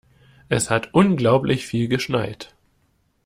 Es 0.49 0.71
hat 0.71 0.95
unglaublich 0.95 1.67
viel 1.67 1.87
geschneit. 1.87 2.55